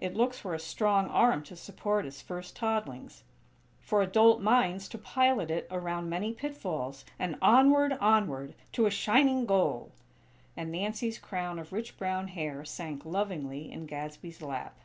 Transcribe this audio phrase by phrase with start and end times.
[0.00, 3.22] It looks for a strong arm to support its first toddlings;
[3.80, 8.56] for adult minds to pilot it around many pitfalls; and onward, onward!!
[8.72, 9.92] To a shining goal!!"
[10.56, 14.76] and Nancy's crown of rich brown hair sank lovingly in Gadsby's lap.